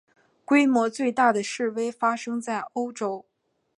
[0.45, 3.27] 规模最大的示威发生在欧洲。